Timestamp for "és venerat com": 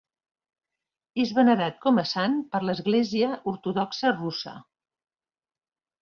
1.23-1.99